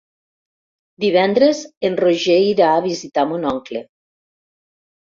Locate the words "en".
1.91-1.99